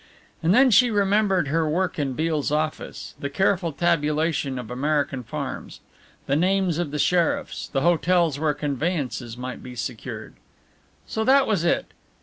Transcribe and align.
And 0.41 0.51
then 0.51 0.71
she 0.71 0.89
remembered 0.89 1.49
her 1.49 1.69
work 1.69 1.99
in 1.99 2.13
Beale's 2.13 2.51
office, 2.51 3.13
the 3.19 3.29
careful 3.29 3.71
tabulation 3.71 4.57
of 4.57 4.71
American 4.71 5.21
farms, 5.21 5.79
the 6.25 6.35
names 6.35 6.79
of 6.79 6.89
the 6.89 6.97
sheriffs, 6.97 7.67
the 7.67 7.81
hotels 7.81 8.39
where 8.39 8.55
conveyances 8.55 9.37
might 9.37 9.61
be 9.61 9.75
secured. 9.75 10.33
So 11.05 11.23
that 11.25 11.45
was 11.45 11.63
it! 11.63 11.91